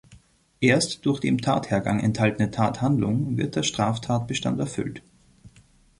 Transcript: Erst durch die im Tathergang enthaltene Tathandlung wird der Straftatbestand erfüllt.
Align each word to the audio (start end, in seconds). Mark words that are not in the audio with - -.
Erst 0.61 1.05
durch 1.05 1.19
die 1.19 1.27
im 1.27 1.37
Tathergang 1.41 1.99
enthaltene 1.99 2.49
Tathandlung 2.49 3.37
wird 3.37 3.55
der 3.55 3.61
Straftatbestand 3.61 4.59
erfüllt. 4.59 5.03